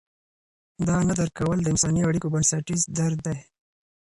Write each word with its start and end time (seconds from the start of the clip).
دا 0.87 0.97
نه 1.07 1.13
درک 1.19 1.33
کول 1.39 1.57
د 1.61 1.67
انساني 1.73 2.01
اړیکو 2.09 2.27
بنسټیز 2.33 2.81
درد 2.97 3.19
دی. 3.25 3.37